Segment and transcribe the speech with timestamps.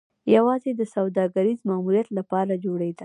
[0.35, 2.99] یوازې د سوداګریز ماموریت لپاره جوړېده